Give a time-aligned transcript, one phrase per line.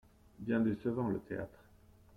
[0.39, 1.63] Bien décevant, le théâtre…